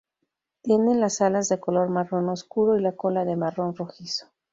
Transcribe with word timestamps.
Tienen 0.63 0.99
las 0.99 1.21
alas 1.21 1.47
de 1.49 1.59
color 1.59 1.89
marrón 1.89 2.27
oscuro 2.29 2.75
y 2.75 2.81
la 2.81 2.93
cola 2.95 3.23
de 3.23 3.35
marrón 3.35 3.75
rojizo. 3.75 4.25